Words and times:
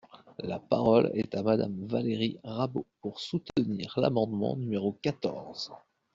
La 0.41 0.57
parole 0.57 1.11
est 1.13 1.35
à 1.35 1.43
Madame 1.43 1.85
Valérie 1.85 2.39
Rabault, 2.43 2.87
pour 3.01 3.19
soutenir 3.19 3.93
l’amendement 3.99 4.55
numéro 4.55 4.93
quatorze. 4.93 5.71